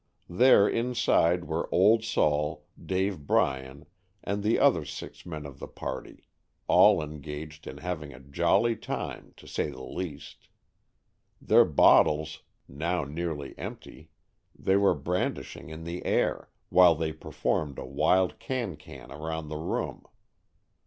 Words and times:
There 0.31 0.67
inside 0.67 1.45
were 1.45 1.69
"Old 1.71 2.03
Sol,'' 2.03 2.63
Dave 2.83 3.27
Bryan 3.27 3.85
and 4.23 4.41
the 4.41 4.57
other 4.57 4.83
six 4.83 5.27
men 5.27 5.45
of 5.45 5.59
the 5.59 5.67
party, 5.67 6.27
all 6.67 7.03
engaged 7.03 7.67
in 7.67 7.77
having 7.77 8.11
a 8.11 8.19
jolly 8.19 8.75
time 8.75 9.35
to 9.37 9.45
say 9.47 9.69
the 9.69 9.83
least. 9.83 10.47
Their 11.39 11.65
bottles, 11.65 12.41
now 12.67 13.03
66 13.03 13.03
Stories 13.03 13.03
from 13.03 13.13
the 13.13 13.13
Adirondacks. 13.13 13.15
nearly 13.15 13.67
empty, 14.03 14.09
they 14.57 14.75
were 14.75 14.95
brandishing 14.95 15.69
in 15.69 15.83
the 15.83 16.03
air, 16.03 16.49
while 16.69 16.95
they 16.95 17.13
performed 17.13 17.77
a 17.77 17.85
wild 17.85 18.39
can 18.39 18.75
can 18.77 19.11
around 19.11 19.49
the 19.49 19.57
room. 19.57 20.05